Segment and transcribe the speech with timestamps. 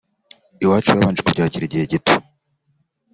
[0.63, 2.13] Iwacu babanje kubyakira igihe gito